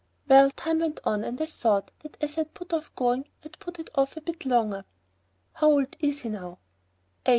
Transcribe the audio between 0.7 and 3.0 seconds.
went on and I thought that as I'd put off